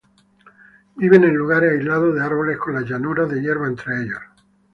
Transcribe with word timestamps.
Viven 0.95 1.25
en 1.25 1.35
lugares 1.35 1.73
aislados 1.73 2.15
de 2.15 2.23
árboles 2.23 2.57
con 2.57 2.73
las 2.73 2.89
llanuras 2.89 3.29
de 3.29 3.39
hierba 3.39 3.67
entre 3.67 4.01
ellos. 4.01 4.19